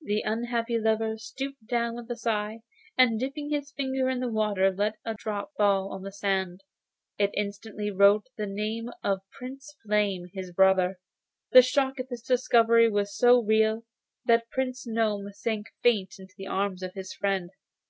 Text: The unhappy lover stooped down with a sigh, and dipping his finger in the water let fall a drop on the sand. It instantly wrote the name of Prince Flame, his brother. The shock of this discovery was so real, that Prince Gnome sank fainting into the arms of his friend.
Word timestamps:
The 0.00 0.22
unhappy 0.24 0.78
lover 0.78 1.18
stooped 1.18 1.66
down 1.66 1.96
with 1.96 2.10
a 2.10 2.16
sigh, 2.16 2.60
and 2.96 3.20
dipping 3.20 3.50
his 3.50 3.70
finger 3.70 4.08
in 4.08 4.18
the 4.20 4.30
water 4.32 4.72
let 4.72 4.94
fall 5.02 5.12
a 5.12 5.14
drop 5.14 5.50
on 5.58 6.00
the 6.00 6.10
sand. 6.10 6.62
It 7.18 7.32
instantly 7.34 7.90
wrote 7.90 8.28
the 8.38 8.46
name 8.46 8.88
of 9.02 9.20
Prince 9.32 9.76
Flame, 9.84 10.30
his 10.32 10.52
brother. 10.52 11.00
The 11.52 11.60
shock 11.60 11.98
of 11.98 12.08
this 12.08 12.22
discovery 12.22 12.88
was 12.88 13.14
so 13.14 13.42
real, 13.42 13.84
that 14.24 14.48
Prince 14.48 14.86
Gnome 14.86 15.30
sank 15.34 15.66
fainting 15.82 16.22
into 16.22 16.34
the 16.38 16.46
arms 16.46 16.82
of 16.82 16.94
his 16.94 17.12
friend. 17.12 17.50